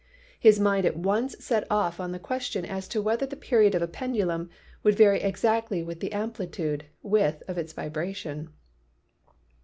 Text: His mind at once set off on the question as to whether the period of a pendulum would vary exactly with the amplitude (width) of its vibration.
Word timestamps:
His 0.39 0.59
mind 0.59 0.87
at 0.87 0.97
once 0.97 1.35
set 1.37 1.67
off 1.69 1.99
on 1.99 2.11
the 2.11 2.17
question 2.17 2.65
as 2.65 2.87
to 2.87 3.03
whether 3.03 3.27
the 3.27 3.35
period 3.35 3.75
of 3.75 3.83
a 3.83 3.87
pendulum 3.87 4.49
would 4.81 4.95
vary 4.95 5.21
exactly 5.21 5.83
with 5.83 5.99
the 5.99 6.11
amplitude 6.11 6.85
(width) 7.03 7.43
of 7.47 7.59
its 7.59 7.71
vibration. 7.73 8.49